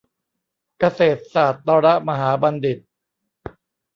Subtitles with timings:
[0.79, 1.53] เกษตรศาสต
[1.85, 2.79] รมหาบัณฑิต